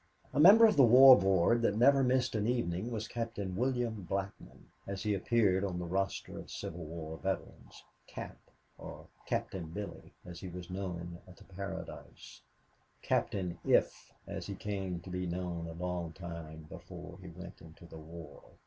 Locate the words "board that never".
1.15-2.03